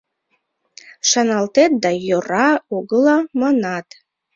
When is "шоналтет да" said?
1.09-1.89